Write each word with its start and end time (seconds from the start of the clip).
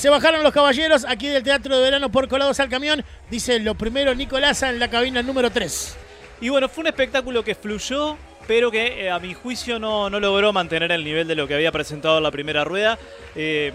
Se 0.00 0.10
bajaron 0.10 0.44
los 0.44 0.52
caballeros 0.52 1.04
aquí 1.08 1.26
del 1.26 1.42
Teatro 1.42 1.76
de 1.76 1.82
Verano 1.82 2.08
por 2.08 2.28
colados 2.28 2.60
al 2.60 2.68
camión. 2.68 3.04
Dice 3.32 3.58
lo 3.58 3.74
primero 3.74 4.14
Nicolasa 4.14 4.70
en 4.70 4.78
la 4.78 4.88
cabina 4.88 5.22
número 5.24 5.50
3. 5.50 5.96
Y 6.40 6.50
bueno, 6.50 6.68
fue 6.68 6.82
un 6.82 6.86
espectáculo 6.86 7.42
que 7.42 7.56
fluyó, 7.56 8.16
pero 8.46 8.70
que 8.70 9.06
eh, 9.06 9.10
a 9.10 9.18
mi 9.18 9.34
juicio 9.34 9.80
no, 9.80 10.08
no, 10.08 10.20
logró 10.20 10.52
mantener 10.52 10.92
el 10.92 11.02
nivel 11.02 11.26
de 11.26 11.34
lo 11.34 11.48
que 11.48 11.54
había 11.54 11.72
presentado 11.72 12.18
en 12.18 12.22
la 12.22 12.30
primera 12.30 12.62
rueda. 12.62 12.96
Eh, 13.34 13.72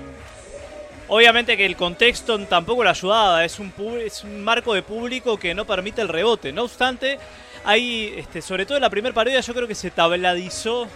obviamente 1.10 1.58
que 1.58 1.66
el 1.66 1.76
contexto 1.76 2.40
tampoco 2.46 2.86
lo 2.86 2.90
ayudaba, 2.90 3.44
es 3.44 3.60
un, 3.60 3.74
es 4.00 4.24
un 4.24 4.46
marco 4.46 4.74
de 4.74 4.82
público 4.82 5.38
que 5.38 5.54
no 5.54 5.66
permite 5.66 6.02
el 6.02 6.08
rebote. 6.08 6.54
No 6.54 6.64
obstante, 6.64 7.20
hay, 7.66 8.14
este, 8.16 8.42
sobre 8.42 8.66
todo 8.66 8.78
en 8.78 8.84
la 8.84 8.90
primera 8.90 9.14
parodia, 9.14 9.42
yo 9.42 9.54
creo 9.54 9.68
que 9.68 9.76
se 9.76 9.92
tabladizó 9.92 10.88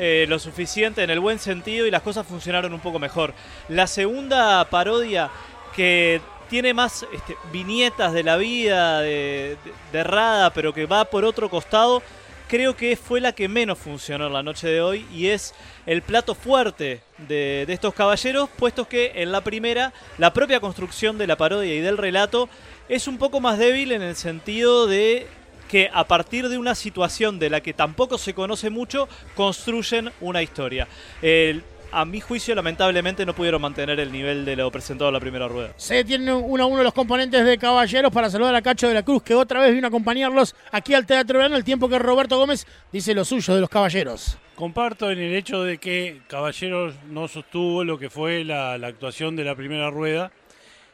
eh, 0.00 0.26
lo 0.28 0.38
suficiente 0.38 1.02
en 1.02 1.10
el 1.10 1.18
buen 1.18 1.40
sentido 1.40 1.84
y 1.84 1.90
las 1.90 2.02
cosas 2.02 2.24
funcionaron 2.24 2.72
un 2.72 2.78
poco 2.78 3.00
mejor. 3.00 3.34
La 3.68 3.88
segunda 3.88 4.64
parodia 4.70 5.28
que 5.74 6.20
tiene 6.48 6.72
más 6.72 7.04
este, 7.12 7.36
viñetas 7.52 8.12
de 8.12 8.22
la 8.22 8.36
vida 8.36 9.00
de, 9.00 9.56
Rada, 9.92 10.50
pero 10.50 10.72
que 10.72 10.86
va 10.86 11.04
por 11.04 11.24
otro 11.24 11.50
costado, 11.50 12.02
creo 12.48 12.76
que 12.76 12.96
fue 12.96 13.20
la 13.20 13.32
que 13.32 13.48
menos 13.48 13.76
funcionó 13.76 14.28
la 14.28 14.42
noche 14.42 14.68
de 14.68 14.80
hoy 14.80 15.04
y 15.12 15.28
es 15.28 15.52
el 15.84 16.02
plato 16.02 16.36
fuerte 16.36 17.00
de, 17.18 17.64
de 17.66 17.72
estos 17.72 17.92
caballeros, 17.92 18.48
puesto 18.56 18.88
que 18.88 19.12
en 19.16 19.32
la 19.32 19.40
primera 19.40 19.92
la 20.16 20.32
propia 20.32 20.60
construcción 20.60 21.18
de 21.18 21.26
la 21.26 21.36
parodia 21.36 21.74
y 21.74 21.80
del 21.80 21.98
relato 21.98 22.48
es 22.88 23.08
un 23.08 23.18
poco 23.18 23.40
más 23.40 23.58
débil 23.58 23.92
en 23.92 24.02
el 24.02 24.14
sentido 24.14 24.86
de 24.86 25.26
que 25.68 25.90
a 25.92 26.04
partir 26.04 26.48
de 26.48 26.58
una 26.58 26.74
situación 26.74 27.38
de 27.38 27.50
la 27.50 27.60
que 27.60 27.74
tampoco 27.74 28.18
se 28.18 28.34
conoce 28.34 28.70
mucho, 28.70 29.08
construyen 29.36 30.10
una 30.20 30.42
historia. 30.42 30.88
El, 31.22 31.62
a 31.92 32.04
mi 32.04 32.20
juicio, 32.20 32.54
lamentablemente, 32.54 33.24
no 33.24 33.34
pudieron 33.34 33.62
mantener 33.62 33.98
el 34.00 34.10
nivel 34.10 34.44
de 34.44 34.56
lo 34.56 34.70
presentado 34.70 35.08
en 35.08 35.14
la 35.14 35.20
primera 35.20 35.48
rueda. 35.48 35.72
Se 35.76 36.04
tienen 36.04 36.30
uno 36.30 36.64
a 36.64 36.66
uno 36.66 36.82
los 36.82 36.92
componentes 36.92 37.44
de 37.44 37.56
Caballeros 37.56 38.12
para 38.12 38.28
saludar 38.28 38.54
a 38.54 38.62
Cacho 38.62 38.88
de 38.88 38.94
la 38.94 39.02
Cruz, 39.02 39.22
que 39.22 39.34
otra 39.34 39.60
vez 39.60 39.72
vino 39.72 39.86
a 39.86 39.88
acompañarlos 39.88 40.54
aquí 40.70 40.94
al 40.94 41.06
Teatro 41.06 41.38
Verano, 41.38 41.56
el 41.56 41.64
tiempo 41.64 41.88
que 41.88 41.98
Roberto 41.98 42.36
Gómez 42.36 42.66
dice 42.92 43.14
lo 43.14 43.24
suyo 43.24 43.54
de 43.54 43.60
los 43.60 43.70
Caballeros. 43.70 44.36
Comparto 44.54 45.10
en 45.10 45.18
el 45.18 45.34
hecho 45.34 45.62
de 45.62 45.78
que 45.78 46.20
Caballeros 46.26 46.94
no 47.08 47.28
sostuvo 47.28 47.84
lo 47.84 47.98
que 47.98 48.10
fue 48.10 48.44
la, 48.44 48.76
la 48.76 48.88
actuación 48.88 49.36
de 49.36 49.44
la 49.44 49.54
primera 49.54 49.88
rueda. 49.88 50.32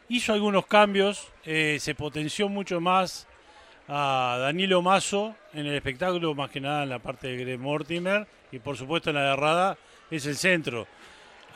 Hizo 0.09 0.35
algunos 0.35 0.67
cambios, 0.67 1.29
eh, 1.45 1.79
se 1.81 1.95
potenció 1.95 2.49
mucho 2.49 2.81
más 2.81 3.27
a 3.89 4.39
Danilo 4.41 4.83
Mazo 4.83 5.35
en 5.53 5.67
el 5.67 5.75
espectáculo, 5.75 6.35
más 6.35 6.51
que 6.51 6.61
nada 6.61 6.85
en 6.85 6.89
la 6.89 6.99
parte 6.99 7.29
de 7.29 7.37
Greg 7.37 7.59
Mortimer, 7.59 8.27
y 8.51 8.59
por 8.59 8.77
supuesto 8.77 9.11
en 9.11 9.17
la 9.17 9.31
derrada 9.31 9.77
es 10.11 10.27
el 10.27 10.37
centro. 10.37 10.87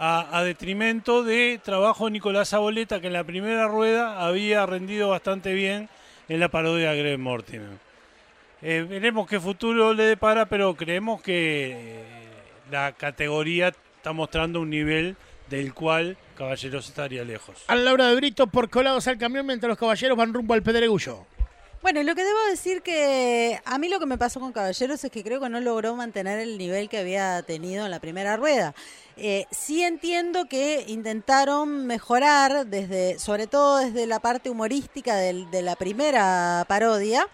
A, 0.00 0.42
detrimento 0.44 1.24
de 1.24 1.60
trabajo 1.62 2.08
Nicolás 2.08 2.54
Aboleta, 2.54 3.00
que 3.00 3.08
en 3.08 3.14
la 3.14 3.24
primera 3.24 3.66
rueda 3.66 4.24
había 4.24 4.64
rendido 4.64 5.08
bastante 5.08 5.52
bien 5.54 5.88
en 6.28 6.38
la 6.38 6.48
parodia 6.48 6.92
de 6.92 6.98
Greg 7.02 7.18
Mortimer. 7.18 7.78
Eh, 8.62 8.86
veremos 8.88 9.28
qué 9.28 9.40
futuro 9.40 9.92
le 9.94 10.04
depara, 10.04 10.46
pero 10.46 10.76
creemos 10.76 11.20
que 11.20 11.72
eh, 11.72 12.04
la 12.70 12.92
categoría 12.92 13.68
está 13.96 14.12
mostrando 14.12 14.60
un 14.60 14.70
nivel 14.70 15.16
del 15.50 15.74
cual 15.74 16.16
Caballeros 16.36 16.88
estaría 16.88 17.24
lejos. 17.24 17.64
A 17.66 17.74
la 17.74 17.92
hora 17.92 18.06
de 18.06 18.14
Brito 18.14 18.46
por 18.46 18.70
colados 18.70 19.08
al 19.08 19.18
camión 19.18 19.44
mientras 19.46 19.68
los 19.68 19.78
caballeros 19.78 20.16
van 20.16 20.32
rumbo 20.32 20.54
al 20.54 20.62
Pedregullo. 20.62 21.26
Bueno, 21.80 22.02
lo 22.02 22.16
que 22.16 22.24
debo 22.24 22.38
decir 22.50 22.82
que 22.82 23.60
a 23.64 23.78
mí 23.78 23.88
lo 23.88 24.00
que 24.00 24.06
me 24.06 24.18
pasó 24.18 24.40
con 24.40 24.52
Caballeros 24.52 25.04
es 25.04 25.12
que 25.12 25.22
creo 25.22 25.40
que 25.40 25.48
no 25.48 25.60
logró 25.60 25.94
mantener 25.94 26.40
el 26.40 26.58
nivel 26.58 26.88
que 26.88 26.98
había 26.98 27.40
tenido 27.42 27.84
en 27.84 27.92
la 27.92 28.00
primera 28.00 28.36
rueda. 28.36 28.74
Eh, 29.16 29.46
sí 29.52 29.84
entiendo 29.84 30.46
que 30.46 30.84
intentaron 30.88 31.86
mejorar 31.86 32.66
desde, 32.66 33.20
sobre 33.20 33.46
todo 33.46 33.78
desde 33.78 34.08
la 34.08 34.18
parte 34.18 34.50
humorística 34.50 35.14
del, 35.14 35.48
de 35.52 35.62
la 35.62 35.76
primera 35.76 36.64
parodia 36.68 37.28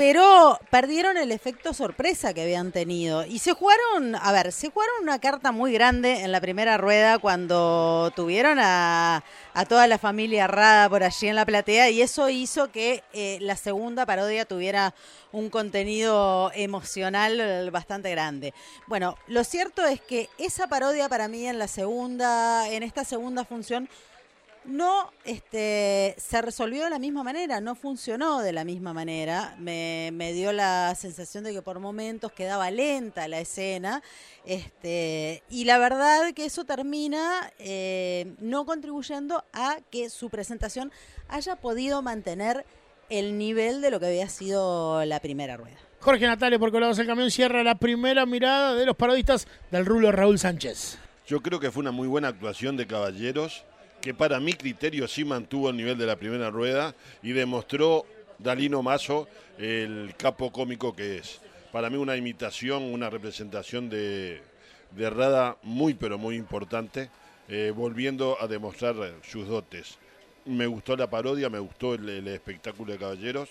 pero 0.00 0.58
perdieron 0.70 1.18
el 1.18 1.30
efecto 1.30 1.74
sorpresa 1.74 2.32
que 2.32 2.40
habían 2.40 2.72
tenido. 2.72 3.26
Y 3.26 3.38
se 3.38 3.52
jugaron, 3.52 4.14
a 4.14 4.32
ver, 4.32 4.50
se 4.50 4.70
jugaron 4.70 4.94
una 5.02 5.18
carta 5.18 5.52
muy 5.52 5.74
grande 5.74 6.22
en 6.22 6.32
la 6.32 6.40
primera 6.40 6.78
rueda 6.78 7.18
cuando 7.18 8.10
tuvieron 8.16 8.56
a, 8.62 9.22
toda 9.68 9.86
la 9.86 9.98
familia 9.98 10.46
Rada 10.46 10.88
por 10.88 11.02
allí 11.02 11.28
en 11.28 11.34
la 11.34 11.44
platea 11.44 11.90
y 11.90 12.00
eso 12.00 12.30
hizo 12.30 12.72
que 12.72 13.04
eh, 13.12 13.36
la 13.42 13.56
segunda 13.56 14.06
parodia 14.06 14.46
tuviera 14.46 14.94
un 15.32 15.50
contenido 15.50 16.50
emocional 16.54 17.70
bastante 17.70 18.10
grande. 18.10 18.54
Bueno, 18.86 19.18
lo 19.26 19.44
cierto 19.44 19.84
es 19.84 20.00
que 20.00 20.30
esa 20.38 20.66
parodia 20.66 21.10
para 21.10 21.28
mí 21.28 21.46
en 21.46 21.58
la 21.58 21.68
segunda, 21.68 22.66
en 22.70 22.84
esta 22.84 23.04
segunda 23.04 23.44
función, 23.44 23.86
no 24.64 25.10
este, 25.24 26.14
se 26.18 26.42
resolvió 26.42 26.84
de 26.84 26.90
la 26.90 26.98
misma 26.98 27.22
manera, 27.22 27.60
no 27.60 27.74
funcionó 27.74 28.40
de 28.40 28.52
la 28.52 28.64
misma 28.64 28.92
manera. 28.92 29.54
Me, 29.58 30.10
me, 30.12 30.32
dio 30.32 30.52
la 30.52 30.94
sensación 30.94 31.44
de 31.44 31.52
que 31.52 31.62
por 31.62 31.78
momentos 31.80 32.32
quedaba 32.32 32.70
lenta 32.70 33.26
la 33.28 33.40
escena. 33.40 34.02
Este, 34.44 35.42
y 35.48 35.64
la 35.64 35.78
verdad 35.78 36.32
que 36.34 36.44
eso 36.44 36.64
termina 36.64 37.52
eh, 37.58 38.34
no 38.40 38.66
contribuyendo 38.66 39.44
a 39.52 39.78
que 39.90 40.10
su 40.10 40.30
presentación 40.30 40.92
haya 41.28 41.56
podido 41.56 42.02
mantener 42.02 42.64
el 43.08 43.38
nivel 43.38 43.80
de 43.80 43.90
lo 43.90 43.98
que 43.98 44.06
había 44.06 44.28
sido 44.28 45.04
la 45.04 45.20
primera 45.20 45.56
rueda. 45.56 45.78
Jorge 46.00 46.26
Natale 46.26 46.58
por 46.58 46.70
Colados 46.70 46.98
el 46.98 47.06
Camión 47.06 47.30
cierra 47.30 47.62
la 47.62 47.74
primera 47.74 48.24
mirada 48.24 48.74
de 48.74 48.86
los 48.86 48.96
parodistas 48.96 49.46
del 49.70 49.84
rulo 49.84 50.12
Raúl 50.12 50.38
Sánchez. 50.38 50.98
Yo 51.26 51.40
creo 51.42 51.60
que 51.60 51.70
fue 51.70 51.80
una 51.80 51.90
muy 51.90 52.08
buena 52.08 52.28
actuación 52.28 52.76
de 52.76 52.86
Caballeros 52.86 53.64
que 54.00 54.14
para 54.14 54.40
mi 54.40 54.52
criterio 54.54 55.06
sí 55.06 55.24
mantuvo 55.24 55.70
el 55.70 55.76
nivel 55.76 55.98
de 55.98 56.06
la 56.06 56.16
primera 56.16 56.50
rueda 56.50 56.94
y 57.22 57.32
demostró 57.32 58.06
Dalino 58.38 58.82
Mazo 58.82 59.28
el 59.58 60.14
capo 60.16 60.50
cómico 60.50 60.94
que 60.94 61.18
es. 61.18 61.40
Para 61.72 61.90
mí 61.90 61.96
una 61.96 62.16
imitación, 62.16 62.82
una 62.82 63.10
representación 63.10 63.88
de, 63.90 64.40
de 64.92 65.10
Rada 65.10 65.56
muy 65.62 65.94
pero 65.94 66.18
muy 66.18 66.36
importante, 66.36 67.10
eh, 67.48 67.72
volviendo 67.74 68.36
a 68.40 68.46
demostrar 68.46 68.94
sus 69.22 69.46
dotes. 69.46 69.98
Me 70.46 70.66
gustó 70.66 70.96
la 70.96 71.10
parodia, 71.10 71.50
me 71.50 71.58
gustó 71.58 71.94
el, 71.94 72.08
el 72.08 72.28
espectáculo 72.28 72.92
de 72.92 72.98
Caballeros 72.98 73.50